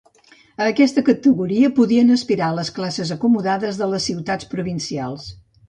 [0.63, 5.33] A aquesta categoria podien aspirar les classes acomodades de les ciutats provincials.